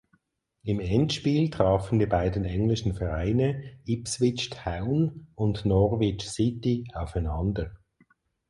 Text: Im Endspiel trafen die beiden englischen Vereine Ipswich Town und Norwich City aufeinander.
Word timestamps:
Im 0.63 0.79
Endspiel 0.79 1.51
trafen 1.51 1.99
die 1.99 2.07
beiden 2.07 2.43
englischen 2.43 2.95
Vereine 2.95 3.77
Ipswich 3.85 4.49
Town 4.49 5.27
und 5.35 5.63
Norwich 5.63 6.27
City 6.27 6.87
aufeinander. 6.95 7.77